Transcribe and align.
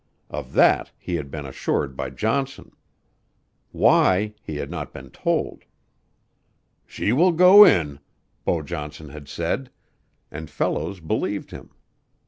Of 0.31 0.53
that 0.53 0.89
he 0.97 1.13
had 1.13 1.29
been 1.29 1.45
assured 1.45 1.95
by 1.95 2.09
Johnson. 2.09 2.71
Why, 3.71 4.33
he 4.41 4.55
had 4.55 4.71
not 4.71 4.91
been 4.91 5.11
told. 5.11 5.63
"She 6.87 7.13
will 7.13 7.31
go 7.31 7.63
in," 7.63 7.99
Beau 8.43 8.63
Johnson 8.63 9.09
had 9.09 9.27
said, 9.27 9.69
and 10.31 10.49
Fellows 10.49 11.01
believed 11.01 11.51
him. 11.51 11.69